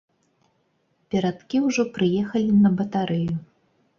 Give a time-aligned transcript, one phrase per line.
[1.15, 3.35] Перадкі ўжо прыехалі на батарэю.